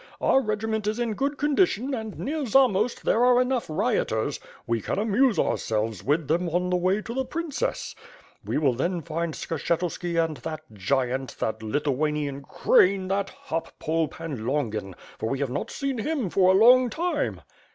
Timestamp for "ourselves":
5.37-6.03